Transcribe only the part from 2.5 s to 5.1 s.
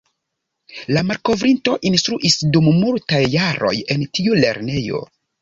dum multaj jaroj en tiu lernejo.